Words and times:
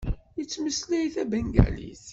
Yettmeslay 0.37 1.07
tabengalit. 1.13 2.03